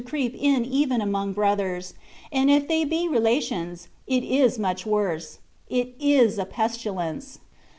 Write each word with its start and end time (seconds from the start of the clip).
19 0.03 0.09
creep 0.09 0.35
in 0.35 0.65
even 0.65 0.99
among 0.99 1.31
brothers, 1.31 1.93
and 2.31 2.49
if 2.49 2.67
they 2.67 2.83
be 2.83 3.07
relations, 3.07 3.87
it 4.07 4.23
is 4.23 4.57
much 4.57 4.83
worse— 4.83 5.37
it 5.79 5.93
is 5.99 6.39
a 6.39 6.45
pestilence. 6.45 7.37